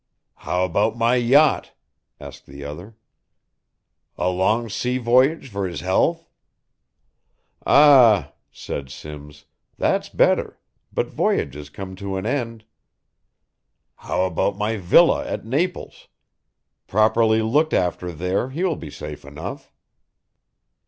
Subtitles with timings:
[0.37, 1.73] "How about my yacht?"
[2.19, 2.95] asked the other.
[4.17, 6.27] "A long sea voyage for his health?"
[7.67, 9.45] "Ah," said Simms,
[9.77, 10.57] "that's better,
[10.91, 12.63] but voyages come to an end."
[13.97, 16.07] "How about my villa at Naples?
[16.87, 19.71] Properly looked after there he will be safe enough."